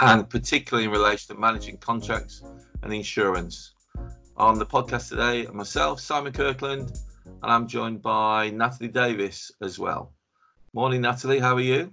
and 0.00 0.28
particularly 0.28 0.84
in 0.84 0.90
relation 0.90 1.34
to 1.34 1.40
managing 1.40 1.76
contracts 1.78 2.42
and 2.82 2.92
insurance. 2.92 3.72
On 4.36 4.58
the 4.58 4.66
podcast 4.66 5.08
today, 5.08 5.46
myself, 5.52 6.00
Simon 6.00 6.32
Kirkland, 6.32 7.00
and 7.26 7.52
I'm 7.52 7.66
joined 7.66 8.02
by 8.02 8.50
Natalie 8.50 8.88
Davis 8.88 9.50
as 9.60 9.78
well. 9.78 10.12
Morning, 10.72 11.00
Natalie. 11.00 11.40
How 11.40 11.54
are 11.54 11.60
you? 11.60 11.92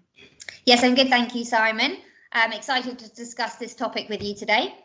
Yes, 0.65 0.83
I'm 0.83 0.93
good. 0.93 1.09
Thank 1.09 1.33
you, 1.33 1.43
Simon. 1.43 1.97
I'm 2.33 2.53
excited 2.53 2.99
to 2.99 3.09
discuss 3.15 3.55
this 3.55 3.73
topic 3.73 4.09
with 4.09 4.21
you 4.21 4.35
today. 4.35 4.75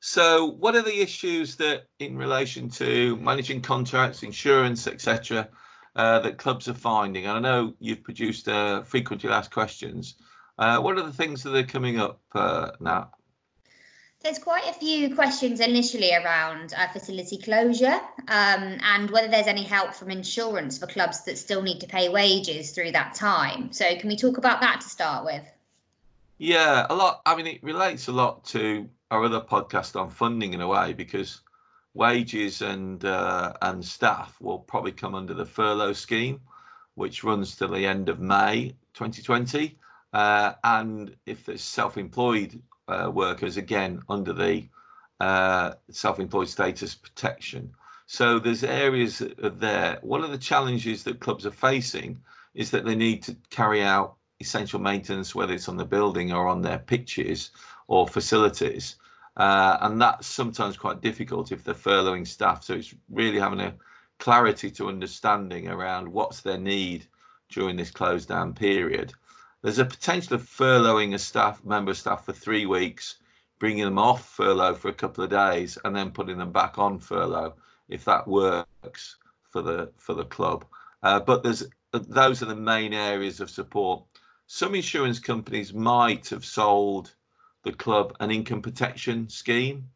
So, 0.00 0.52
what 0.52 0.74
are 0.74 0.82
the 0.82 1.02
issues 1.02 1.56
that, 1.56 1.88
in 1.98 2.16
relation 2.16 2.70
to 2.70 3.16
managing 3.16 3.60
contracts, 3.60 4.22
insurance, 4.22 4.86
etc., 4.86 5.48
uh, 5.96 6.20
that 6.20 6.38
clubs 6.38 6.68
are 6.68 6.74
finding? 6.74 7.26
And 7.26 7.36
I 7.36 7.40
know 7.40 7.74
you've 7.80 8.02
produced 8.02 8.48
uh, 8.48 8.82
frequently 8.82 9.28
asked 9.28 9.50
questions. 9.50 10.14
Uh, 10.60 10.78
what 10.78 10.98
are 10.98 11.02
the 11.02 11.12
things 11.12 11.42
that 11.42 11.56
are 11.56 11.64
coming 11.64 11.98
up 11.98 12.20
uh, 12.34 12.70
now? 12.80 13.10
There's 14.22 14.38
quite 14.38 14.68
a 14.68 14.74
few 14.74 15.14
questions 15.14 15.58
initially 15.60 16.14
around 16.14 16.74
uh, 16.76 16.86
facility 16.88 17.38
closure 17.38 17.98
um, 18.28 18.78
and 18.82 19.10
whether 19.10 19.28
there's 19.28 19.46
any 19.46 19.64
help 19.64 19.94
from 19.94 20.10
insurance 20.10 20.76
for 20.76 20.86
clubs 20.86 21.24
that 21.24 21.38
still 21.38 21.62
need 21.62 21.80
to 21.80 21.86
pay 21.86 22.10
wages 22.10 22.72
through 22.72 22.92
that 22.92 23.14
time. 23.14 23.72
So, 23.72 23.96
can 23.96 24.10
we 24.10 24.16
talk 24.16 24.36
about 24.36 24.60
that 24.60 24.82
to 24.82 24.88
start 24.90 25.24
with? 25.24 25.50
Yeah, 26.36 26.86
a 26.90 26.94
lot. 26.94 27.22
I 27.24 27.34
mean, 27.34 27.46
it 27.46 27.62
relates 27.62 28.08
a 28.08 28.12
lot 28.12 28.44
to 28.46 28.86
our 29.10 29.24
other 29.24 29.40
podcast 29.40 29.98
on 29.98 30.10
funding 30.10 30.52
in 30.52 30.60
a 30.60 30.68
way 30.68 30.92
because 30.92 31.40
wages 31.94 32.60
and 32.60 33.02
uh, 33.06 33.54
and 33.62 33.82
staff 33.82 34.38
will 34.42 34.58
probably 34.58 34.92
come 34.92 35.14
under 35.14 35.32
the 35.32 35.46
furlough 35.46 35.94
scheme, 35.94 36.40
which 36.96 37.24
runs 37.24 37.56
to 37.56 37.66
the 37.66 37.86
end 37.86 38.10
of 38.10 38.20
May 38.20 38.74
2020. 38.92 39.78
Uh, 40.12 40.54
and 40.64 41.14
if 41.26 41.44
there's 41.44 41.62
self-employed 41.62 42.60
uh, 42.88 43.10
workers, 43.12 43.56
again 43.56 44.02
under 44.08 44.32
the 44.32 44.68
uh, 45.20 45.74
self-employed 45.90 46.48
status 46.48 46.94
protection. 46.94 47.72
So 48.06 48.38
there's 48.40 48.64
areas 48.64 49.22
there. 49.38 49.98
One 50.02 50.24
of 50.24 50.32
the 50.32 50.38
challenges 50.38 51.04
that 51.04 51.20
clubs 51.20 51.46
are 51.46 51.52
facing 51.52 52.20
is 52.54 52.70
that 52.72 52.84
they 52.84 52.96
need 52.96 53.22
to 53.24 53.36
carry 53.50 53.82
out 53.82 54.16
essential 54.40 54.80
maintenance, 54.80 55.34
whether 55.34 55.52
it's 55.52 55.68
on 55.68 55.76
the 55.76 55.84
building 55.84 56.32
or 56.32 56.48
on 56.48 56.62
their 56.62 56.78
pitches 56.78 57.50
or 57.86 58.08
facilities. 58.08 58.96
Uh, 59.36 59.78
and 59.82 60.00
that's 60.00 60.26
sometimes 60.26 60.76
quite 60.76 61.00
difficult 61.00 61.52
if 61.52 61.62
they're 61.62 61.74
furloughing 61.74 62.26
staff. 62.26 62.64
So 62.64 62.74
it's 62.74 62.94
really 63.10 63.38
having 63.38 63.60
a 63.60 63.74
clarity 64.18 64.70
to 64.72 64.88
understanding 64.88 65.68
around 65.68 66.08
what's 66.08 66.40
their 66.40 66.58
need 66.58 67.06
during 67.48 67.76
this 67.76 67.90
closed 67.90 68.28
down 68.28 68.54
period. 68.54 69.12
There's 69.62 69.78
a 69.78 69.84
potential 69.84 70.36
of 70.36 70.42
furloughing 70.42 71.14
a 71.14 71.18
staff 71.18 71.62
member 71.64 71.90
of 71.90 71.98
staff 71.98 72.24
for 72.24 72.32
three 72.32 72.64
weeks, 72.64 73.16
bringing 73.58 73.84
them 73.84 73.98
off 73.98 74.26
furlough 74.26 74.74
for 74.74 74.88
a 74.88 74.94
couple 74.94 75.22
of 75.22 75.30
days, 75.30 75.76
and 75.84 75.94
then 75.94 76.12
putting 76.12 76.38
them 76.38 76.50
back 76.50 76.78
on 76.78 76.98
furlough 76.98 77.54
if 77.88 78.04
that 78.06 78.26
works 78.26 79.16
for 79.42 79.60
the 79.60 79.92
for 79.98 80.14
the 80.14 80.24
club. 80.24 80.64
Uh, 81.02 81.20
but 81.20 81.42
there's 81.42 81.64
those 81.92 82.42
are 82.42 82.46
the 82.46 82.56
main 82.56 82.94
areas 82.94 83.40
of 83.40 83.50
support. 83.50 84.02
Some 84.46 84.74
insurance 84.74 85.18
companies 85.18 85.74
might 85.74 86.28
have 86.30 86.44
sold 86.44 87.14
the 87.62 87.72
club 87.72 88.16
an 88.20 88.30
income 88.30 88.62
protection 88.62 89.28
scheme. 89.28 89.90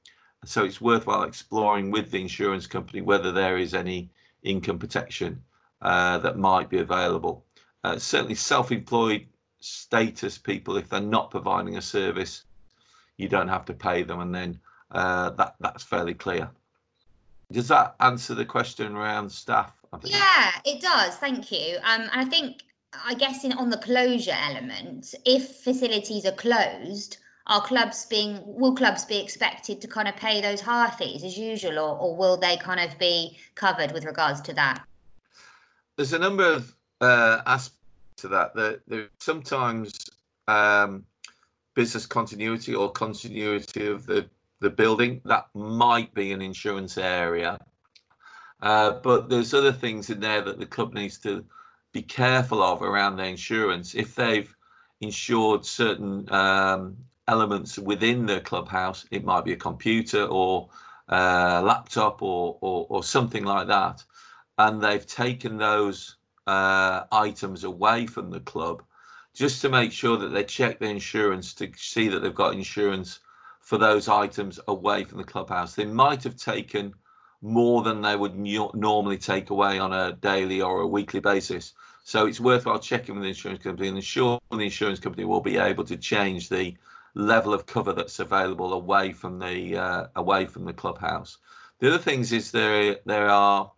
So 0.44 0.64
it's 0.64 0.80
worthwhile 0.80 1.22
exploring 1.22 1.90
with 1.90 2.10
the 2.10 2.20
insurance 2.20 2.66
company 2.66 3.00
whether 3.00 3.32
there 3.32 3.56
is 3.56 3.72
any 3.72 4.10
income 4.42 4.78
protection 4.78 5.42
uh, 5.80 6.18
that 6.18 6.36
might 6.36 6.68
be 6.68 6.78
available. 6.78 7.46
Uh, 7.82 7.98
certainly, 7.98 8.34
self 8.34 8.70
employed 8.70 9.26
status 9.64 10.38
people, 10.38 10.76
if 10.76 10.88
they're 10.88 11.00
not 11.00 11.30
providing 11.30 11.76
a 11.76 11.82
service, 11.82 12.44
you 13.16 13.28
don't 13.28 13.48
have 13.48 13.64
to 13.66 13.74
pay 13.74 14.02
them, 14.02 14.20
and 14.20 14.34
then 14.34 14.60
uh, 14.90 15.30
that 15.30 15.56
that's 15.60 15.84
fairly 15.84 16.14
clear. 16.14 16.50
Does 17.52 17.68
that 17.68 17.94
answer 18.00 18.34
the 18.34 18.44
question 18.44 18.96
around 18.96 19.30
staff? 19.30 19.72
Yeah, 20.04 20.50
it 20.64 20.80
does. 20.80 21.16
Thank 21.16 21.52
you. 21.52 21.76
Um, 21.84 22.02
and 22.02 22.10
I 22.12 22.24
think, 22.24 22.62
I 23.04 23.14
guess, 23.14 23.44
in 23.44 23.52
on 23.52 23.70
the 23.70 23.76
closure 23.76 24.36
element, 24.36 25.14
if 25.24 25.48
facilities 25.56 26.26
are 26.26 26.32
closed, 26.32 27.18
are 27.46 27.60
clubs 27.60 28.06
being 28.06 28.40
will 28.44 28.74
clubs 28.74 29.04
be 29.04 29.20
expected 29.20 29.80
to 29.80 29.86
kind 29.88 30.08
of 30.08 30.16
pay 30.16 30.40
those 30.40 30.60
higher 30.60 30.90
fees 30.90 31.22
as 31.22 31.38
usual 31.38 31.78
or, 31.78 31.98
or 31.98 32.16
will 32.16 32.36
they 32.36 32.56
kind 32.56 32.80
of 32.80 32.98
be 32.98 33.36
covered 33.54 33.92
with 33.92 34.04
regards 34.06 34.40
to 34.40 34.54
that 34.54 34.82
there's 35.96 36.12
a 36.12 36.18
number 36.18 36.44
of 36.44 36.74
uh, 37.00 37.40
aspects 37.46 37.78
to 38.24 38.28
that 38.28 38.54
there, 38.54 38.80
there 38.88 39.08
sometimes 39.20 39.92
um, 40.48 41.04
business 41.74 42.06
continuity 42.06 42.74
or 42.74 42.90
continuity 42.90 43.86
of 43.86 44.06
the 44.06 44.26
the 44.60 44.70
building 44.70 45.20
that 45.24 45.46
might 45.54 46.12
be 46.14 46.32
an 46.32 46.40
insurance 46.40 46.96
area 46.96 47.58
uh, 48.62 48.92
but 49.02 49.28
there's 49.28 49.52
other 49.52 49.72
things 49.72 50.08
in 50.08 50.20
there 50.20 50.40
that 50.40 50.58
the 50.58 50.66
club 50.66 50.94
needs 50.94 51.18
to 51.18 51.44
be 51.92 52.02
careful 52.02 52.62
of 52.62 52.82
around 52.82 53.16
their 53.16 53.26
insurance 53.26 53.94
if 53.94 54.14
they've 54.14 54.54
insured 55.00 55.64
certain 55.66 56.30
um, 56.32 56.96
elements 57.28 57.78
within 57.78 58.26
the 58.26 58.40
clubhouse. 58.40 59.06
It 59.10 59.24
might 59.24 59.44
be 59.44 59.52
a 59.52 59.56
computer 59.56 60.24
or 60.24 60.68
a 61.08 61.62
laptop 61.62 62.22
or, 62.22 62.56
or, 62.60 62.86
or 62.88 63.04
something 63.04 63.44
like 63.44 63.68
that. 63.68 64.02
And 64.58 64.82
they've 64.82 65.06
taken 65.06 65.58
those 65.58 66.16
uh, 66.46 67.04
items 67.12 67.64
away 67.64 68.06
from 68.06 68.30
the 68.30 68.40
club 68.40 68.82
just 69.34 69.60
to 69.62 69.68
make 69.68 69.92
sure 69.92 70.16
that 70.16 70.28
they 70.28 70.44
check 70.44 70.78
the 70.78 70.86
insurance 70.86 71.54
to 71.54 71.70
see 71.76 72.08
that 72.08 72.20
they've 72.20 72.34
got 72.34 72.54
insurance 72.54 73.20
for 73.60 73.78
those 73.78 74.08
items 74.08 74.60
away 74.68 75.04
from 75.04 75.18
the 75.18 75.24
clubhouse. 75.24 75.74
They 75.74 75.86
might 75.86 76.22
have 76.22 76.36
taken 76.36 76.94
more 77.42 77.82
than 77.82 78.00
they 78.00 78.16
would 78.16 78.36
normally 78.36 79.18
take 79.18 79.50
away 79.50 79.78
on 79.78 79.92
a 79.92 80.12
daily 80.12 80.62
or 80.62 80.80
a 80.80 80.86
weekly 80.86 81.20
basis. 81.20 81.74
So 82.04 82.26
it's 82.26 82.40
worthwhile 82.40 82.78
checking 82.78 83.14
with 83.14 83.22
the 83.22 83.30
insurance 83.30 83.62
company 83.62 83.88
and 83.88 83.96
ensure 83.96 84.38
the 84.50 84.58
insurance 84.58 85.00
company 85.00 85.24
will 85.24 85.40
be 85.40 85.56
able 85.56 85.84
to 85.84 85.96
change 85.96 86.48
the 86.48 86.74
level 87.14 87.54
of 87.54 87.66
cover 87.66 87.92
that's 87.92 88.18
available 88.18 88.72
away 88.72 89.12
from 89.12 89.38
the 89.38 89.76
uh, 89.76 90.06
away 90.16 90.46
from 90.46 90.64
the 90.64 90.72
clubhouse. 90.72 91.38
The 91.80 91.88
other 91.88 91.98
things 91.98 92.32
is 92.32 92.50
there 92.50 92.98
there 93.06 93.28
are 93.28 93.70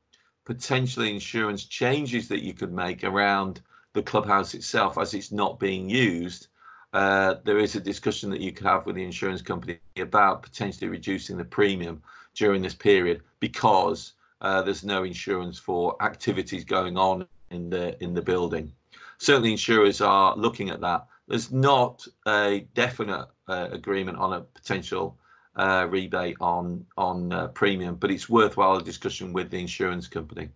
potentially 0.46 1.12
insurance 1.12 1.64
changes 1.64 2.28
that 2.28 2.42
you 2.42 2.54
could 2.54 2.72
make 2.72 3.04
around 3.04 3.60
the 3.92 4.02
clubhouse 4.02 4.54
itself 4.54 4.96
as 4.96 5.12
it's 5.12 5.30
not 5.30 5.60
being 5.60 5.90
used. 5.90 6.46
Uh, 6.94 7.34
there 7.44 7.58
is 7.58 7.76
a 7.76 7.80
discussion 7.80 8.30
that 8.30 8.40
you 8.40 8.52
could 8.52 8.66
have 8.66 8.86
with 8.86 8.96
the 8.96 9.04
insurance 9.04 9.42
company 9.42 9.78
about 9.98 10.42
potentially 10.42 10.88
reducing 10.88 11.36
the 11.36 11.44
premium 11.44 12.02
during 12.34 12.62
this 12.62 12.74
period 12.74 13.20
because 13.40 14.14
uh, 14.40 14.62
there's 14.62 14.84
no 14.84 15.04
insurance 15.04 15.58
for 15.58 15.94
activities 16.02 16.64
going 16.64 16.96
on 16.96 17.26
in 17.50 17.68
the 17.68 18.02
in 18.02 18.14
the 18.14 18.22
building. 18.22 18.72
Certainly, 19.18 19.50
insurers 19.50 20.00
are 20.00 20.34
looking 20.36 20.70
at 20.70 20.80
that 20.80 21.06
there's 21.28 21.50
not 21.50 22.06
a 22.26 22.66
definite 22.74 23.26
uh, 23.48 23.68
agreement 23.70 24.18
on 24.18 24.32
a 24.32 24.40
potential 24.40 25.16
uh, 25.56 25.86
rebate 25.88 26.36
on 26.40 26.84
on 26.96 27.32
uh, 27.32 27.48
premium, 27.48 27.94
but 27.96 28.10
it's 28.10 28.28
worthwhile 28.28 28.76
a 28.76 28.82
discussion 28.82 29.32
with 29.32 29.50
the 29.50 29.58
insurance 29.58 30.06
company. 30.06 30.48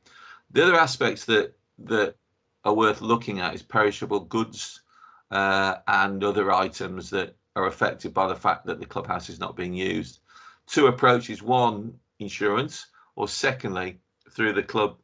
The 0.53 0.63
other 0.65 0.77
aspects 0.77 1.25
that 1.27 1.57
that 1.81 2.17
are 2.65 2.75
worth 2.75 3.01
looking 3.01 3.41
at 3.41 3.55
is 3.55 3.63
perishable 3.63 4.21
goods 4.21 4.83
uh, 5.31 5.77
and 5.89 6.23
other 6.23 6.53
items 6.53 7.09
that 7.11 7.35
are 7.57 7.67
affected 7.67 8.13
by 8.13 8.29
the 8.29 8.37
fact 8.37 8.67
that 8.67 8.79
the 8.79 8.87
clubhouse 8.87 9.31
is 9.31 9.41
not 9.41 9.57
being 9.57 9.75
used. 9.75 10.21
Two 10.67 10.87
approaches: 10.87 11.43
one, 11.43 11.99
insurance, 12.19 12.87
or 13.17 13.29
secondly, 13.29 13.99
through 14.31 14.53
the 14.53 14.63
club, 14.63 14.97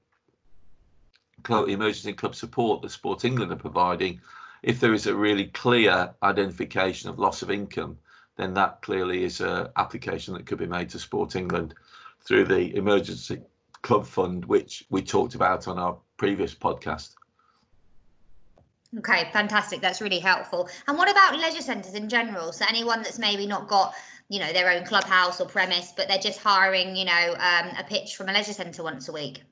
club 1.42 1.68
emergency 1.68 2.12
club 2.12 2.34
support 2.34 2.82
that 2.82 2.90
Sport 2.90 3.24
England 3.24 3.52
are 3.52 3.56
providing 3.56 4.20
if 4.62 4.80
there 4.80 4.94
is 4.94 5.06
a 5.06 5.14
really 5.14 5.46
clear 5.46 6.12
identification 6.22 7.08
of 7.08 7.18
loss 7.18 7.42
of 7.42 7.50
income, 7.50 7.96
then 8.36 8.54
that 8.54 8.82
clearly 8.82 9.24
is 9.24 9.40
an 9.40 9.68
application 9.76 10.34
that 10.34 10.46
could 10.46 10.58
be 10.58 10.66
made 10.66 10.90
to 10.90 10.98
Sport 10.98 11.36
England 11.36 11.74
through 12.20 12.44
the 12.44 12.74
emergency 12.76 13.40
club 13.82 14.06
fund, 14.06 14.44
which 14.44 14.84
we 14.90 15.02
talked 15.02 15.34
about 15.34 15.68
on 15.68 15.78
our 15.78 15.96
previous 16.16 16.54
podcast. 16.54 17.14
Okay, 18.98 19.28
fantastic. 19.32 19.80
That's 19.80 20.00
really 20.00 20.18
helpful. 20.18 20.68
And 20.86 20.96
what 20.96 21.10
about 21.10 21.38
leisure 21.38 21.60
centres 21.60 21.94
in 21.94 22.08
general? 22.08 22.52
So 22.52 22.64
anyone 22.68 23.02
that's 23.02 23.18
maybe 23.18 23.46
not 23.46 23.68
got, 23.68 23.94
you 24.28 24.40
know, 24.40 24.52
their 24.52 24.70
own 24.70 24.84
clubhouse 24.84 25.40
or 25.40 25.46
premise, 25.46 25.92
but 25.96 26.08
they're 26.08 26.18
just 26.18 26.38
hiring, 26.38 26.96
you 26.96 27.04
know, 27.04 27.34
um, 27.38 27.68
a 27.78 27.84
pitch 27.86 28.16
from 28.16 28.28
a 28.28 28.32
leisure 28.32 28.52
centre 28.52 28.82
once 28.82 29.08
a 29.08 29.12
week. 29.12 29.42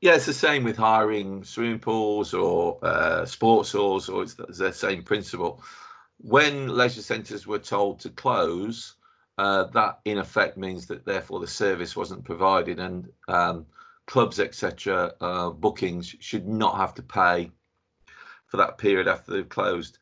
Yeah, 0.00 0.14
it's 0.14 0.26
the 0.26 0.32
same 0.32 0.64
with 0.64 0.78
hiring 0.78 1.44
swimming 1.44 1.78
pools 1.78 2.32
or 2.32 2.78
uh, 2.82 3.26
sports 3.26 3.72
halls, 3.72 4.08
or 4.08 4.22
it's 4.22 4.34
the 4.34 4.72
same 4.72 5.02
principle. 5.02 5.62
When 6.22 6.68
leisure 6.68 7.00
centres 7.00 7.46
were 7.46 7.58
told 7.58 8.00
to 8.00 8.10
close, 8.10 8.94
uh, 9.38 9.64
that 9.64 10.00
in 10.04 10.18
effect 10.18 10.58
means 10.58 10.86
that 10.88 11.06
therefore 11.06 11.40
the 11.40 11.46
service 11.46 11.96
wasn't 11.96 12.26
provided, 12.26 12.78
and 12.78 13.10
um, 13.26 13.66
clubs, 14.06 14.38
etc., 14.38 15.14
uh, 15.20 15.48
bookings 15.50 16.14
should 16.20 16.46
not 16.46 16.76
have 16.76 16.94
to 16.96 17.02
pay 17.02 17.50
for 18.48 18.58
that 18.58 18.76
period 18.76 19.08
after 19.08 19.32
they've 19.32 19.48
closed. 19.48 19.98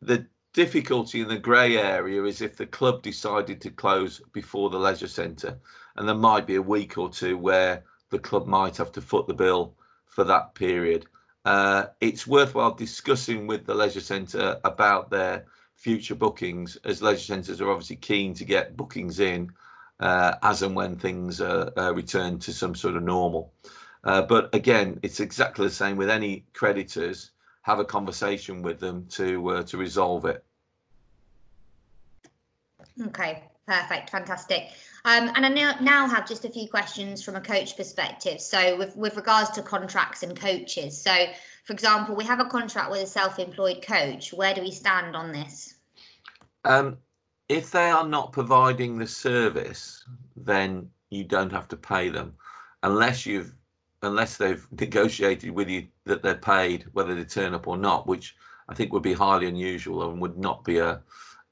The 0.00 0.28
difficulty 0.52 1.22
in 1.22 1.28
the 1.28 1.38
grey 1.38 1.76
area 1.76 2.22
is 2.22 2.40
if 2.40 2.56
the 2.56 2.66
club 2.66 3.02
decided 3.02 3.60
to 3.62 3.70
close 3.70 4.20
before 4.32 4.70
the 4.70 4.78
leisure 4.78 5.08
centre, 5.08 5.58
and 5.96 6.06
there 6.06 6.14
might 6.14 6.46
be 6.46 6.54
a 6.54 6.62
week 6.62 6.96
or 6.98 7.10
two 7.10 7.36
where 7.36 7.84
the 8.10 8.20
club 8.20 8.46
might 8.46 8.76
have 8.76 8.92
to 8.92 9.00
foot 9.00 9.26
the 9.26 9.34
bill 9.34 9.74
for 10.06 10.22
that 10.22 10.54
period. 10.54 11.06
Uh, 11.48 11.86
it's 12.02 12.26
worthwhile 12.26 12.74
discussing 12.74 13.46
with 13.46 13.64
the 13.64 13.74
leisure 13.74 14.02
centre 14.02 14.60
about 14.64 15.08
their 15.08 15.46
future 15.76 16.14
bookings, 16.14 16.76
as 16.84 17.00
leisure 17.00 17.24
centres 17.24 17.58
are 17.62 17.70
obviously 17.70 17.96
keen 17.96 18.34
to 18.34 18.44
get 18.44 18.76
bookings 18.76 19.18
in 19.18 19.50
uh, 20.00 20.34
as 20.42 20.60
and 20.60 20.76
when 20.76 20.94
things 20.94 21.40
uh, 21.40 21.72
return 21.94 22.38
to 22.38 22.52
some 22.52 22.74
sort 22.74 22.96
of 22.96 23.02
normal. 23.02 23.50
Uh, 24.04 24.20
but 24.20 24.54
again, 24.54 25.00
it's 25.02 25.20
exactly 25.20 25.66
the 25.66 25.72
same 25.72 25.96
with 25.96 26.10
any 26.10 26.44
creditors. 26.52 27.30
Have 27.62 27.78
a 27.78 27.84
conversation 27.84 28.60
with 28.60 28.78
them 28.78 29.06
to 29.12 29.48
uh, 29.48 29.62
to 29.62 29.78
resolve 29.78 30.26
it. 30.26 30.44
Okay, 33.06 33.47
perfect, 33.68 34.10
fantastic. 34.10 34.70
Um, 35.04 35.30
and 35.36 35.44
I 35.46 35.48
now, 35.80 36.08
have 36.08 36.26
just 36.26 36.44
a 36.44 36.50
few 36.50 36.68
questions 36.68 37.22
from 37.22 37.36
a 37.36 37.40
coach 37.40 37.76
perspective. 37.76 38.40
So 38.40 38.76
with, 38.76 38.96
with 38.96 39.16
regards 39.16 39.50
to 39.50 39.62
contracts 39.62 40.22
and 40.22 40.38
coaches. 40.38 41.00
So 41.00 41.26
for 41.64 41.74
example, 41.74 42.16
we 42.16 42.24
have 42.24 42.40
a 42.40 42.46
contract 42.46 42.90
with 42.90 43.02
a 43.02 43.06
self-employed 43.06 43.82
coach. 43.82 44.32
Where 44.32 44.54
do 44.54 44.62
we 44.62 44.70
stand 44.70 45.14
on 45.14 45.32
this? 45.32 45.74
Um, 46.64 46.96
if 47.48 47.70
they 47.70 47.90
are 47.90 48.06
not 48.06 48.32
providing 48.32 48.98
the 48.98 49.06
service, 49.06 50.04
then 50.36 50.90
you 51.10 51.24
don't 51.24 51.52
have 51.52 51.68
to 51.68 51.76
pay 51.76 52.08
them 52.08 52.34
unless 52.82 53.26
you've 53.26 53.54
unless 54.02 54.36
they've 54.36 54.66
negotiated 54.80 55.50
with 55.50 55.68
you 55.68 55.86
that 56.04 56.22
they're 56.22 56.36
paid 56.36 56.86
whether 56.92 57.14
they 57.14 57.24
turn 57.24 57.54
up 57.54 57.66
or 57.66 57.76
not, 57.76 58.06
which 58.06 58.36
I 58.68 58.74
think 58.74 58.92
would 58.92 59.02
be 59.02 59.14
highly 59.14 59.46
unusual 59.46 60.10
and 60.10 60.20
would 60.20 60.38
not 60.38 60.64
be 60.64 60.78
a 60.78 61.02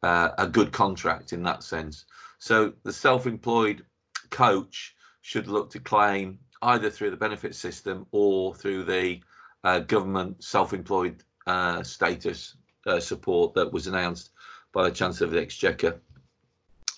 uh, 0.07 0.31
a 0.39 0.47
good 0.47 0.71
contract 0.73 1.33
in 1.33 1.43
that 1.43 1.63
sense. 1.65 2.05
So 2.39 2.73
the 2.85 2.93
self-employed 2.93 3.85
coach 4.31 4.95
should 5.23 5.49
look 5.49 5.69
to 5.71 5.81
claim 5.81 6.39
either 6.63 6.91
through 6.91 7.11
the 7.11 7.17
benefit 7.17 7.55
system 7.55 8.07
or 8.13 8.55
through 8.55 8.85
the 8.85 9.21
uh, 9.65 9.81
government 9.81 10.45
self-employed 10.45 11.25
uh, 11.49 11.83
status 11.83 12.57
uh, 12.87 13.01
support 13.01 13.55
that 13.55 13.73
was 13.73 13.89
announced 13.89 14.31
by 14.73 14.85
the 14.85 14.95
Chancellor 14.95 15.27
of 15.27 15.33
the 15.33 15.41
Exchequer 15.41 16.01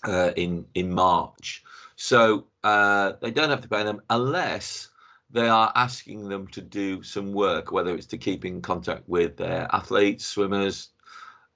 uh, 0.04 0.32
in 0.36 0.66
in 0.74 0.92
March. 0.92 1.64
So 1.96 2.44
uh, 2.62 3.12
they 3.22 3.30
don't 3.30 3.50
have 3.50 3.62
to 3.62 3.68
pay 3.68 3.84
them 3.84 4.02
unless 4.10 4.88
they 5.30 5.48
are 5.48 5.72
asking 5.74 6.28
them 6.28 6.46
to 6.48 6.60
do 6.60 7.02
some 7.02 7.32
work, 7.32 7.72
whether 7.72 7.94
it's 7.94 8.06
to 8.14 8.18
keep 8.18 8.44
in 8.44 8.60
contact 8.60 9.08
with 9.08 9.36
their 9.36 9.66
athletes, 9.72 10.26
swimmers, 10.26 10.90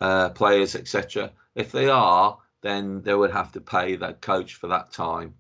uh, 0.01 0.29
players, 0.31 0.75
etc. 0.75 1.31
If 1.55 1.73
they 1.73 1.89
are, 1.89 2.39
then 2.63 3.03
they 3.03 3.15
would 3.15 3.33
have 3.33 3.53
to 3.53 3.61
pay 3.61 3.97
that 3.97 4.21
coach 4.21 4.55
for 4.55 4.69
that 4.69 4.93
time. 4.93 5.35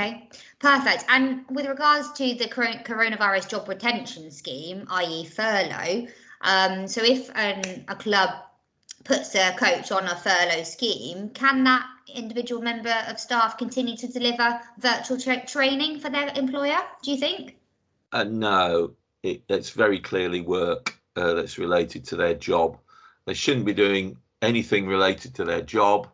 Okay, 0.00 0.28
perfect. 0.58 1.04
And 1.08 1.44
with 1.50 1.66
regards 1.66 2.12
to 2.14 2.34
the 2.34 2.48
current 2.48 2.84
coronavirus 2.84 3.48
job 3.48 3.68
retention 3.68 4.30
scheme, 4.30 4.86
i.e., 4.90 5.24
furlough, 5.24 6.06
um, 6.42 6.86
so 6.86 7.02
if 7.02 7.30
an, 7.34 7.84
a 7.88 7.96
club 7.96 8.30
puts 9.04 9.34
a 9.34 9.54
coach 9.56 9.90
on 9.90 10.04
a 10.04 10.16
furlough 10.16 10.64
scheme, 10.64 11.30
can 11.30 11.64
that 11.64 11.86
individual 12.14 12.60
member 12.60 12.94
of 13.08 13.18
staff 13.18 13.56
continue 13.56 13.96
to 13.96 14.08
deliver 14.08 14.60
virtual 14.78 15.18
tra- 15.18 15.46
training 15.46 15.98
for 15.98 16.10
their 16.10 16.30
employer? 16.34 16.78
Do 17.02 17.10
you 17.10 17.16
think? 17.16 17.56
Uh, 18.12 18.24
no, 18.24 18.92
it, 19.22 19.42
it's 19.48 19.70
very 19.70 19.98
clearly 19.98 20.42
work 20.42 20.98
uh, 21.16 21.34
that's 21.34 21.58
related 21.58 22.04
to 22.06 22.16
their 22.16 22.34
job. 22.34 22.78
They 23.24 23.34
shouldn't 23.34 23.66
be 23.66 23.74
doing 23.74 24.16
anything 24.42 24.86
related 24.86 25.34
to 25.34 25.44
their 25.44 25.62
job, 25.62 26.08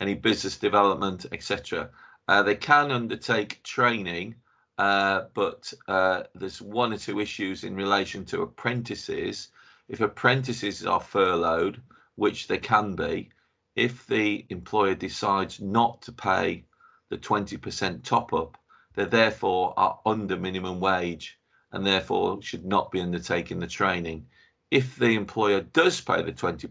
any 0.00 0.14
business 0.14 0.56
development, 0.56 1.26
etc. 1.32 1.90
Uh, 2.26 2.42
they 2.42 2.54
can 2.54 2.90
undertake 2.90 3.62
training, 3.62 4.34
uh, 4.78 5.22
but 5.34 5.72
uh, 5.88 6.22
there's 6.34 6.60
one 6.62 6.92
or 6.92 6.98
two 6.98 7.20
issues 7.20 7.64
in 7.64 7.74
relation 7.74 8.24
to 8.24 8.42
apprentices. 8.42 9.48
If 9.88 10.00
apprentices 10.00 10.86
are 10.86 11.00
furloughed, 11.00 11.80
which 12.16 12.48
they 12.48 12.58
can 12.58 12.94
be, 12.94 13.30
if 13.74 14.06
the 14.06 14.44
employer 14.50 14.94
decides 14.94 15.60
not 15.60 16.02
to 16.02 16.12
pay 16.12 16.64
the 17.10 17.16
20% 17.16 18.02
top 18.02 18.32
up, 18.34 18.58
they 18.94 19.04
therefore 19.04 19.72
are 19.76 20.00
under 20.04 20.36
minimum 20.36 20.80
wage 20.80 21.38
and 21.72 21.86
therefore 21.86 22.42
should 22.42 22.64
not 22.64 22.90
be 22.90 23.00
undertaking 23.00 23.60
the 23.60 23.66
training. 23.66 24.26
If 24.70 24.96
the 24.96 25.14
employer 25.14 25.60
does 25.60 26.00
pay 26.00 26.22
the 26.22 26.32
20, 26.32 26.66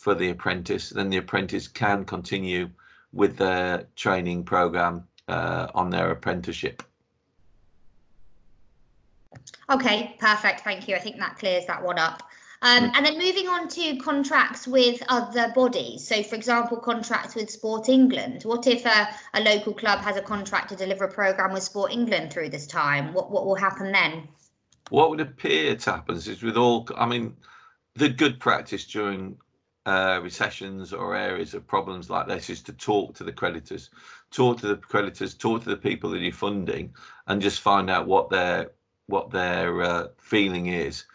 for 0.00 0.14
the 0.14 0.30
apprentice, 0.30 0.88
then 0.88 1.10
the 1.10 1.18
apprentice 1.18 1.68
can 1.68 2.06
continue 2.06 2.70
with 3.12 3.36
their 3.36 3.86
training 3.96 4.42
program 4.42 5.06
uh, 5.28 5.66
on 5.74 5.90
their 5.90 6.10
apprenticeship. 6.10 6.82
Okay, 9.68 10.16
perfect. 10.18 10.60
Thank 10.60 10.88
you. 10.88 10.96
I 10.96 11.00
think 11.00 11.18
that 11.18 11.36
clears 11.36 11.66
that 11.66 11.82
one 11.82 11.98
up. 11.98 12.22
Um, 12.62 12.84
mm. 12.84 12.92
and 12.94 13.04
then 13.04 13.18
moving 13.18 13.46
on 13.46 13.68
to 13.68 13.96
contracts 13.98 14.66
with 14.66 15.02
other 15.08 15.52
bodies. 15.54 16.08
So, 16.08 16.22
for 16.22 16.34
example, 16.34 16.78
contracts 16.78 17.34
with 17.34 17.50
Sport 17.50 17.90
England. 17.90 18.44
What 18.44 18.66
if 18.66 18.86
a, 18.86 19.06
a 19.34 19.40
local 19.42 19.74
club 19.74 19.98
has 19.98 20.16
a 20.16 20.22
contract 20.22 20.70
to 20.70 20.76
deliver 20.76 21.04
a 21.04 21.12
programme 21.12 21.52
with 21.52 21.62
Sport 21.62 21.92
England 21.92 22.32
through 22.32 22.48
this 22.48 22.66
time? 22.66 23.12
What, 23.12 23.30
what 23.30 23.44
will 23.44 23.54
happen 23.54 23.92
then? 23.92 24.28
What 24.88 25.10
would 25.10 25.20
appear 25.20 25.76
to 25.76 25.90
happen 25.90 26.16
is 26.16 26.42
with 26.42 26.56
all, 26.56 26.88
I 26.96 27.04
mean, 27.04 27.36
the 27.96 28.08
good 28.08 28.40
practice 28.40 28.86
during 28.86 29.36
uh, 29.90 30.20
recessions 30.22 30.92
or 30.92 31.16
areas 31.16 31.52
of 31.52 31.66
problems 31.66 32.08
like 32.08 32.28
this 32.28 32.48
is 32.48 32.62
to 32.62 32.72
talk 32.72 33.12
to 33.12 33.24
the 33.24 33.32
creditors, 33.32 33.90
talk 34.30 34.60
to 34.60 34.68
the 34.68 34.76
creditors, 34.76 35.34
talk 35.34 35.64
to 35.64 35.68
the 35.68 35.76
people 35.76 36.10
that 36.10 36.20
you're 36.20 36.32
funding, 36.32 36.94
and 37.26 37.42
just 37.42 37.60
find 37.60 37.90
out 37.90 38.06
what 38.06 38.30
their 38.30 38.70
what 39.06 39.32
their 39.32 39.82
uh, 39.82 40.06
feeling 40.16 40.66
is. 40.66 41.06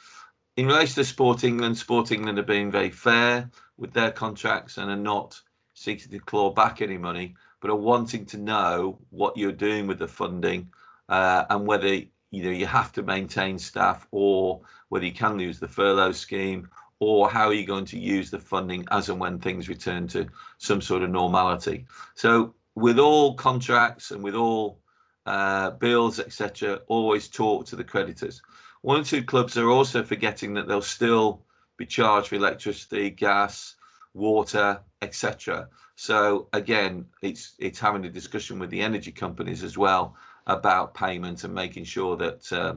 In 0.57 0.67
relation 0.67 0.95
to 0.95 1.05
Sport 1.05 1.45
England, 1.45 1.77
Sport 1.77 2.11
England 2.11 2.37
are 2.37 2.43
being 2.55 2.69
very 2.69 2.89
fair 2.89 3.49
with 3.77 3.93
their 3.93 4.11
contracts 4.11 4.77
and 4.77 4.91
are 4.91 5.07
not 5.13 5.41
seeking 5.73 6.11
to 6.11 6.19
claw 6.19 6.49
back 6.51 6.81
any 6.81 6.97
money, 6.97 7.33
but 7.61 7.71
are 7.71 7.75
wanting 7.93 8.25
to 8.25 8.37
know 8.37 8.99
what 9.09 9.37
you're 9.37 9.53
doing 9.53 9.87
with 9.87 9.99
the 9.99 10.07
funding 10.07 10.69
uh, 11.07 11.45
and 11.49 11.65
whether 11.65 11.93
you 12.31 12.43
know 12.43 12.51
you 12.51 12.65
have 12.65 12.91
to 12.91 13.03
maintain 13.03 13.57
staff 13.57 14.05
or 14.11 14.59
whether 14.89 15.05
you 15.05 15.13
can 15.13 15.39
use 15.39 15.61
the 15.61 15.67
furlough 15.77 16.11
scheme 16.11 16.67
or 16.99 17.29
how 17.29 17.47
are 17.47 17.53
you 17.53 17.65
going 17.65 17.85
to 17.85 17.99
use 17.99 18.31
the 18.31 18.39
funding 18.39 18.85
as 18.91 19.09
and 19.09 19.19
when 19.19 19.39
things 19.39 19.67
return 19.69 20.07
to 20.07 20.27
some 20.57 20.81
sort 20.81 21.03
of 21.03 21.09
normality? 21.09 21.85
So 22.15 22.53
with 22.75 22.99
all 22.99 23.35
contracts 23.35 24.11
and 24.11 24.23
with 24.23 24.35
all 24.35 24.79
uh, 25.25 25.71
bills, 25.71 26.19
etc., 26.19 26.81
always 26.87 27.27
talk 27.27 27.65
to 27.67 27.75
the 27.75 27.83
creditors. 27.83 28.41
One 28.81 29.01
or 29.01 29.03
two 29.03 29.23
clubs 29.23 29.57
are 29.57 29.69
also 29.69 30.03
forgetting 30.03 30.53
that 30.53 30.67
they'll 30.67 30.81
still 30.81 31.41
be 31.77 31.85
charged 31.85 32.27
for 32.27 32.35
electricity, 32.35 33.09
gas, 33.09 33.75
water, 34.13 34.79
etc. 35.01 35.67
So 35.95 36.47
again, 36.53 37.05
it's 37.21 37.55
it's 37.59 37.79
having 37.79 38.05
a 38.05 38.09
discussion 38.09 38.59
with 38.59 38.69
the 38.69 38.81
energy 38.81 39.11
companies 39.11 39.63
as 39.63 39.77
well 39.77 40.15
about 40.47 40.93
payment 40.93 41.43
and 41.43 41.53
making 41.53 41.85
sure 41.85 42.15
that 42.17 42.53
uh, 42.53 42.75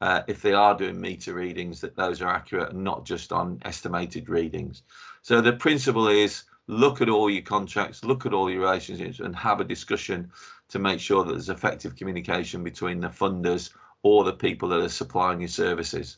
uh, 0.00 0.22
if 0.26 0.40
they 0.40 0.52
are 0.52 0.76
doing 0.76 1.00
meter 1.00 1.34
readings, 1.34 1.80
that 1.80 1.96
those 1.96 2.22
are 2.22 2.28
accurate 2.28 2.72
and 2.72 2.82
not 2.82 3.04
just 3.04 3.32
on 3.32 3.60
estimated 3.64 4.28
readings. 4.28 4.82
So 5.22 5.40
the 5.40 5.52
principle 5.52 6.08
is 6.08 6.44
look 6.66 7.02
at 7.02 7.10
all 7.10 7.28
your 7.28 7.42
contracts, 7.42 8.04
look 8.04 8.24
at 8.24 8.32
all 8.32 8.50
your 8.50 8.60
relationships, 8.60 9.20
and 9.20 9.36
have 9.36 9.60
a 9.60 9.64
discussion 9.64 10.30
to 10.68 10.78
make 10.78 11.00
sure 11.00 11.24
that 11.24 11.32
there's 11.32 11.50
effective 11.50 11.96
communication 11.96 12.64
between 12.64 13.00
the 13.00 13.08
funders 13.08 13.70
or 14.02 14.24
the 14.24 14.32
people 14.32 14.68
that 14.70 14.80
are 14.80 14.88
supplying 14.88 15.40
your 15.40 15.48
services. 15.48 16.16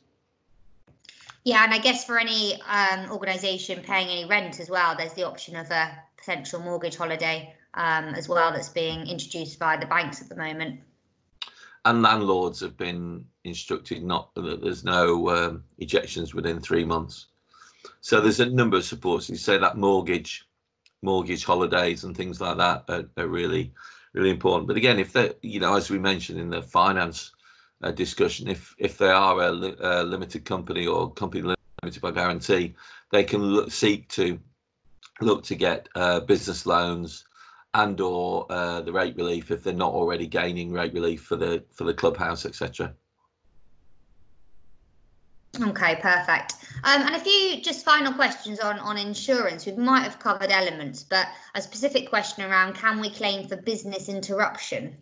Yeah, 1.45 1.65
and 1.65 1.75
I 1.75 1.79
guess 1.79 2.05
for 2.05 2.21
any 2.21 2.63
um, 2.69 3.11
organisation 3.11 3.83
paying 3.83 4.09
any 4.09 4.27
rent 4.27 4.61
as 4.61 4.71
well, 4.71 4.95
there's 4.97 5.15
the 5.15 5.27
option 5.27 5.57
of 5.57 5.69
a 5.73 5.91
potential 6.17 6.61
mortgage 6.61 6.97
holiday 6.97 7.53
um, 7.75 8.15
as 8.15 8.29
well 8.29 8.53
that's 8.53 8.69
being 8.69 9.09
introduced 9.09 9.59
by 9.59 9.77
the 9.77 9.87
banks 9.87 10.21
at 10.21 10.29
the 10.29 10.37
moment 10.37 10.81
and 11.85 12.03
landlords 12.03 12.61
have 12.61 12.77
been 12.77 13.25
instructed 13.45 14.05
not 14.05 14.35
that 14.35 14.61
there's 14.63 14.85
no 14.85 15.29
um, 15.31 15.65
ejections 15.81 16.35
within 16.35 16.61
three 16.61 16.85
months. 16.85 17.27
So 18.01 18.21
there's 18.21 18.41
a 18.41 18.47
number 18.47 18.77
of 18.77 18.85
supports. 18.85 19.29
You 19.29 19.37
say 19.37 19.59
that 19.59 19.77
mortgage, 19.77 20.47
mortgage 21.03 21.45
holidays 21.45 22.05
and 22.05 22.17
things 22.17 22.41
like 22.41 22.57
that 22.59 22.85
are, 22.89 23.05
are 23.17 23.27
really, 23.27 23.73
really 24.13 24.31
important. 24.31 24.69
But 24.69 24.77
again, 24.77 24.99
if 24.99 25.13
they, 25.13 25.33
you 25.43 25.61
know, 25.61 25.75
as 25.75 25.91
we 25.91 25.99
mentioned 25.99 26.39
in 26.39 26.51
the 26.51 26.63
finance 26.63 27.33
uh, 27.83 27.91
discussion, 27.91 28.49
if 28.49 28.75
if 28.79 28.99
they 28.99 29.11
are 29.11 29.41
a, 29.41 29.51
li 29.51 29.75
a, 29.81 30.05
limited 30.05 30.45
company 30.45 30.87
or 30.87 31.13
company 31.13 31.43
limited 31.83 32.01
by 32.01 32.13
guarantee, 32.13 32.75
they 33.11 33.25
can 33.25 33.43
look, 33.43 33.73
seek 33.73 34.09
to 34.11 34.39
look 35.21 35.43
to 35.45 35.57
get 35.57 35.89
uh, 35.97 36.21
business 36.21 36.65
loans 36.65 37.25
and 37.75 38.01
or 38.01 38.47
uh, 38.51 38.81
the 38.83 38.93
rate 38.93 39.17
relief 39.17 39.51
if 39.51 39.63
they're 39.63 39.73
not 39.73 39.93
already 39.93 40.27
gaining 40.27 40.73
rate 40.73 40.93
relief 40.93 41.23
for 41.23 41.37
the 41.37 41.65
for 41.71 41.85
the 41.85 41.95
clubhouse, 41.95 42.45
etc. 42.45 42.95
Okay, 45.61 45.97
perfect. 46.01 46.55
Um, 46.85 47.03
and 47.03 47.15
a 47.15 47.21
few 47.21 47.61
just 47.61 47.85
final 47.85 48.13
questions 48.15 48.59
on, 48.59 48.79
on 48.79 48.97
insurance. 48.97 49.67
We 49.67 49.73
might 49.73 50.03
have 50.03 50.19
covered 50.19 50.51
elements, 50.51 51.03
but 51.03 51.29
a 51.55 51.61
specific 51.61 52.09
question 52.09 52.45
around 52.45 52.75
can 52.75 53.01
we 53.01 53.11
claim 53.11 53.47
for 53.47 53.57
business 53.57 54.09
interruption? 54.09 54.97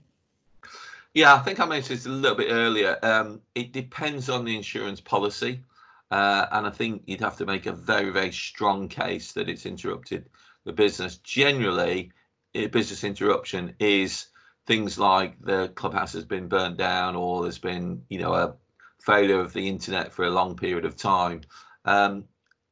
Yeah, 1.15 1.35
I 1.35 1.39
think 1.39 1.61
I 1.61 1.67
mentioned 1.67 1.99
this 1.99 2.07
a 2.07 2.11
little 2.11 2.37
bit 2.37 2.49
earlier. 2.51 2.99
Um, 3.05 3.41
it 3.55 3.73
depends 3.73 4.29
on 4.29 4.45
the 4.45 4.57
insurance 4.57 5.01
policy. 5.01 5.63
Uh, 6.11 6.47
and 6.51 6.67
I 6.67 6.71
think 6.71 7.03
you'd 7.07 7.21
have 7.21 7.37
to 7.37 7.47
make 7.47 7.67
a 7.67 7.73
very, 7.73 8.11
very 8.11 8.33
strong 8.33 8.89
case 8.89 9.33
that 9.33 9.49
it's 9.49 9.67
interrupted 9.67 10.29
the 10.65 10.73
business. 10.73 11.19
Generally, 11.19 12.11
business 12.53 13.05
interruption 13.05 13.75
is 13.79 14.27
things 14.67 14.99
like 14.99 15.41
the 15.41 15.69
clubhouse 15.75 16.13
has 16.13 16.25
been 16.25 16.49
burnt 16.49 16.77
down 16.77 17.17
or 17.17 17.43
there's 17.43 17.59
been, 17.59 18.03
you 18.09 18.19
know, 18.19 18.35
a 18.35 18.55
failure 19.01 19.41
of 19.41 19.53
the 19.53 19.69
internet 19.69 20.13
for 20.13 20.25
a 20.25 20.31
long 20.31 20.57
period 20.57 20.85
of 20.85 20.97
time. 20.97 21.41
Um, 21.85 22.25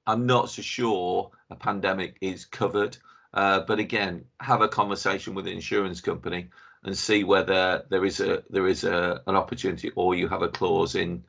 I'm 0.06 0.26
not 0.26 0.50
so 0.50 0.62
sure 0.62 1.30
a 1.50 1.56
pandemic 1.56 2.16
is 2.20 2.44
covered, 2.44 2.96
uh, 3.34 3.60
but 3.60 3.78
again, 3.78 4.24
have 4.40 4.62
a 4.62 4.68
conversation 4.68 5.34
with 5.34 5.44
the 5.44 5.52
insurance 5.52 6.00
company 6.00 6.48
and 6.84 6.96
see 6.96 7.24
whether 7.24 7.84
there 7.90 8.04
is 8.04 8.20
a 8.20 8.42
there 8.50 8.68
is 8.68 8.84
a 8.84 9.20
an 9.26 9.34
opportunity 9.34 9.90
or 9.96 10.14
you 10.14 10.28
have 10.28 10.42
a 10.42 10.48
clause 10.48 10.94
in 10.94 11.24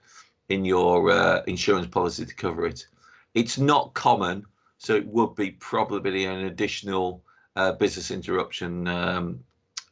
in 0.49 0.65
your 0.65 1.11
uh, 1.11 1.41
insurance 1.47 1.87
policy 1.87 2.25
to 2.25 2.35
cover 2.35 2.65
it. 2.65 2.85
It's 3.33 3.57
not 3.57 3.93
common, 3.93 4.45
so 4.77 4.95
it 4.95 5.07
would 5.07 5.35
be 5.35 5.51
probably 5.51 6.25
an 6.25 6.45
additional 6.45 7.23
uh, 7.55 7.73
business 7.73 8.11
interruption 8.11 8.87
um, 8.87 9.39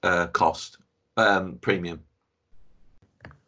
uh, 0.04 0.28
cost 0.28 0.78
um, 1.18 1.58
premium. 1.62 2.02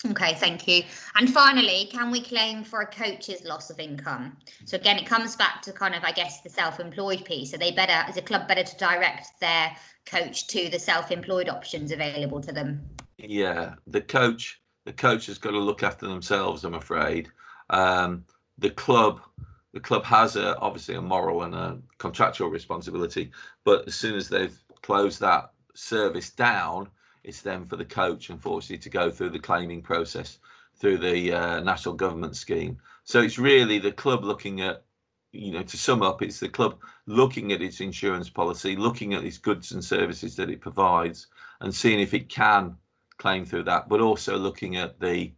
Okay, 0.06 0.34
thank 0.36 0.66
you. 0.66 0.84
And 1.16 1.30
finally, 1.30 1.90
can 1.92 2.10
we 2.10 2.22
claim 2.22 2.64
for 2.64 2.82
a 2.82 2.86
coach's 2.86 3.44
loss 3.44 3.70
of 3.70 3.82
income? 3.82 4.38
So 4.64 4.78
again, 4.78 4.98
it 4.98 5.06
comes 5.06 5.36
back 5.36 5.62
to 5.64 5.74
kind 5.74 5.94
of, 5.94 6.06
I 6.06 6.14
guess, 6.14 6.40
the 6.42 6.50
self-employed 6.50 7.26
piece. 7.26 7.54
Are 7.54 7.58
they 7.58 7.72
better? 7.72 8.10
Is 8.10 8.16
a 8.16 8.22
club 8.22 8.48
better 8.48 8.64
to 8.64 8.78
direct 8.78 9.28
their 9.42 9.76
coach 10.06 10.48
to 10.48 10.70
the 10.70 10.80
self-employed 10.80 11.50
options 11.50 11.92
available 11.92 12.40
to 12.40 12.54
them? 12.54 12.82
Yeah, 13.18 13.76
the 13.88 14.00
coach, 14.00 14.62
the 14.86 14.94
coach 14.94 15.26
has 15.26 15.38
got 15.38 15.52
to 15.52 15.60
look 15.60 15.84
after 15.84 16.08
themselves. 16.08 16.64
I'm 16.64 16.76
afraid. 16.76 17.30
Um, 17.70 18.24
the 18.58 18.70
club, 18.70 19.20
the 19.74 19.80
club 19.80 20.04
has 20.04 20.36
a, 20.36 20.58
obviously 20.60 20.96
a 20.96 21.02
moral 21.02 21.44
and 21.44 21.56
a 21.56 21.78
contractual 21.98 22.50
responsibility, 22.50 23.32
but 23.64 23.88
as 23.88 23.96
soon 23.96 24.16
as 24.16 24.30
they've 24.30 24.58
closed 24.82 25.20
that 25.20 25.52
service 25.76 26.30
down 26.30 26.90
it's 27.24 27.42
then 27.42 27.66
for 27.66 27.76
the 27.76 27.86
coach, 27.86 28.30
unfortunately, 28.30 28.78
to 28.78 28.90
go 28.90 29.12
through 29.12 29.32
the 29.32 29.40
claiming 29.40 29.82
process 29.82 30.40
through 30.78 30.98
the 30.98 31.34
uh, 31.34 31.60
national 31.60 31.96
government 31.96 32.36
scheme. 32.36 32.78
So 33.04 33.22
it's 33.22 33.38
really 33.38 33.80
the 33.80 33.92
club 33.92 34.24
looking 34.24 34.62
at, 34.62 34.84
you 35.32 35.52
know, 35.52 35.64
to 35.64 35.78
sum 35.78 36.02
up, 36.02 36.22
it's 36.22 36.40
the 36.40 36.50
club 36.50 36.80
looking 37.06 37.52
at 37.52 37.62
its 37.62 37.82
insurance 37.82 38.30
policy, 38.30 38.76
looking 38.76 39.14
at 39.14 39.26
its 39.26 39.38
goods 39.38 39.72
and 39.74 39.84
services 39.84 40.36
that 40.38 40.50
it 40.50 40.62
provides, 40.62 41.28
and 41.62 41.74
seeing 41.76 42.00
if 42.00 42.14
it 42.14 42.30
can 42.30 42.76
claim 43.18 43.46
through 43.46 43.64
that, 43.64 43.90
but 43.90 44.02
also 44.02 44.38
looking 44.38 44.78
at 44.78 45.00
the 45.00 45.32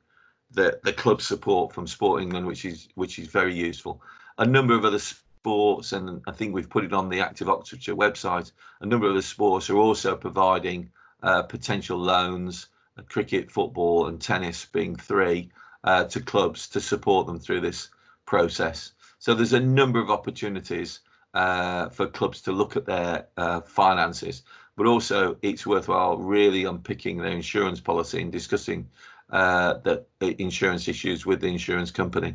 the, 0.54 0.78
the 0.84 0.92
club 0.92 1.22
support 1.22 1.72
from 1.74 1.88
Sport 1.88 2.22
England, 2.22 2.46
which 2.46 2.66
is 2.66 2.90
which 2.96 3.18
is 3.20 3.28
very 3.28 3.56
useful. 3.56 4.02
A 4.42 4.46
number 4.48 4.74
of 4.74 4.86
other 4.86 4.98
sports, 4.98 5.92
and 5.92 6.20
I 6.26 6.32
think 6.32 6.52
we've 6.52 6.68
put 6.68 6.84
it 6.84 6.94
on 6.94 7.10
the 7.10 7.20
Active 7.20 7.48
Oxfordshire 7.48 7.96
website. 7.96 8.52
A 8.80 8.88
number 8.88 9.08
of 9.08 9.14
the 9.14 9.22
sports 9.22 9.70
are 9.70 9.78
also 9.78 10.16
providing 10.16 10.90
uh, 11.22 11.44
potential 11.44 12.00
loans, 12.00 12.70
uh, 12.98 13.04
cricket, 13.04 13.52
football, 13.52 14.08
and 14.08 14.20
tennis 14.20 14.66
being 14.66 14.96
three 14.96 15.52
uh, 15.84 16.06
to 16.06 16.20
clubs 16.20 16.68
to 16.70 16.82
support 16.82 17.28
them 17.28 17.38
through 17.38 17.62
this 17.62 17.90
process. 18.26 18.94
So 19.20 19.36
there's 19.36 19.54
a 19.54 19.60
number 19.60 20.00
of 20.00 20.10
opportunities 20.10 21.02
uh, 21.36 21.90
for 21.90 22.08
clubs 22.08 22.42
to 22.42 22.52
look 22.52 22.76
at 22.76 22.88
their 22.88 23.28
uh, 23.38 23.62
finances, 23.62 24.42
but 24.76 24.88
also 24.88 25.38
it's 25.44 25.68
worthwhile 25.68 26.18
really 26.18 26.64
unpicking 26.64 27.18
their 27.20 27.30
insurance 27.30 27.80
policy 27.80 28.24
and 28.24 28.32
discussing 28.32 28.90
uh, 29.30 29.76
the 29.84 30.04
insurance 30.42 30.88
issues 30.88 31.28
with 31.28 31.42
the 31.42 31.48
insurance 31.48 31.92
company. 31.92 32.34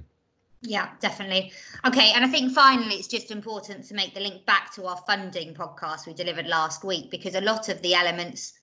Yeah, 0.62 0.90
definitely. 1.00 1.52
Okay, 1.86 2.12
and 2.14 2.24
I 2.24 2.28
think 2.28 2.52
finally 2.52 2.96
it's 2.96 3.08
just 3.08 3.30
important 3.30 3.84
to 3.86 3.94
make 3.94 4.14
the 4.14 4.20
link 4.20 4.46
back 4.46 4.72
to 4.74 4.86
our 4.86 4.96
funding 5.06 5.54
podcast 5.54 6.06
we 6.06 6.14
delivered 6.14 6.46
last 6.46 6.82
week 6.82 7.10
because 7.10 7.34
a 7.34 7.40
lot 7.40 7.68
of 7.68 7.80
the 7.82 7.94
elements 7.94 8.54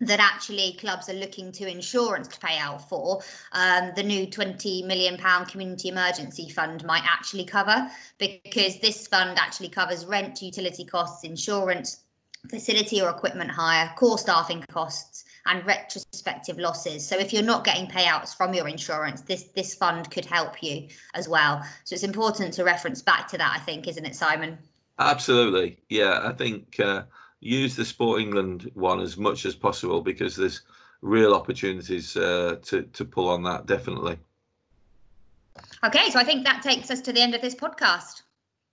that 0.00 0.20
actually 0.20 0.76
clubs 0.78 1.08
are 1.08 1.14
looking 1.14 1.50
to 1.50 1.68
insurance 1.68 2.28
to 2.28 2.38
pay 2.38 2.56
out 2.58 2.88
for 2.88 3.20
um, 3.52 3.90
the 3.96 4.02
new 4.02 4.26
20 4.30 4.82
million 4.84 5.16
pound 5.16 5.48
community 5.48 5.88
emergency 5.88 6.48
fund 6.48 6.84
might 6.84 7.02
actually 7.04 7.44
cover 7.44 7.88
because 8.18 8.78
this 8.78 9.08
fund 9.08 9.36
actually 9.38 9.68
covers 9.68 10.06
rent 10.06 10.40
utility 10.40 10.84
costs 10.84 11.24
insurance 11.24 12.04
facility 12.48 13.02
or 13.02 13.10
equipment 13.10 13.50
hire 13.50 13.92
core 13.96 14.18
staffing 14.18 14.64
costs 14.70 15.24
and 15.46 15.64
retrospective 15.66 16.58
losses 16.58 17.06
so 17.06 17.16
if 17.18 17.32
you're 17.32 17.42
not 17.42 17.64
getting 17.64 17.86
payouts 17.86 18.36
from 18.36 18.54
your 18.54 18.68
insurance 18.68 19.22
this 19.22 19.44
this 19.54 19.74
fund 19.74 20.10
could 20.10 20.24
help 20.24 20.62
you 20.62 20.86
as 21.14 21.28
well 21.28 21.62
so 21.84 21.94
it's 21.94 22.04
important 22.04 22.52
to 22.52 22.64
reference 22.64 23.02
back 23.02 23.28
to 23.28 23.38
that 23.38 23.52
i 23.54 23.58
think 23.60 23.88
isn't 23.88 24.06
it 24.06 24.14
simon 24.14 24.58
absolutely 24.98 25.78
yeah 25.88 26.20
i 26.24 26.32
think 26.32 26.78
uh, 26.80 27.02
use 27.40 27.76
the 27.76 27.84
Sport 27.84 28.20
England 28.20 28.70
one 28.74 29.00
as 29.00 29.16
much 29.16 29.46
as 29.46 29.54
possible 29.54 30.00
because 30.00 30.36
there's 30.36 30.62
real 31.00 31.34
opportunities 31.34 32.16
uh, 32.16 32.56
to 32.62 32.82
to 32.82 33.04
pull 33.04 33.28
on 33.28 33.42
that 33.44 33.66
definitely. 33.66 34.18
Okay, 35.84 36.10
so 36.10 36.18
I 36.18 36.24
think 36.24 36.44
that 36.44 36.62
takes 36.62 36.90
us 36.90 37.00
to 37.02 37.12
the 37.12 37.20
end 37.20 37.34
of 37.34 37.40
this 37.40 37.54
podcast. 37.54 38.22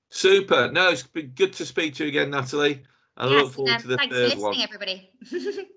Super. 0.09 0.71
No, 0.71 0.89
it's 0.89 1.03
been 1.03 1.31
good 1.35 1.53
to 1.53 1.65
speak 1.65 1.95
to 1.95 2.03
you 2.03 2.09
again, 2.09 2.29
Natalie. 2.29 2.83
I 3.17 3.27
yes, 3.27 3.43
look 3.43 3.53
forward 3.53 3.73
um, 3.73 3.81
to 3.81 3.87
the 3.87 3.97
thanks 3.97 4.15
third 4.15 4.31
for 4.33 4.37
listening, 4.37 4.59
one. 4.59 4.61
everybody. 4.61 5.09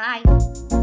Bye. 0.00 0.79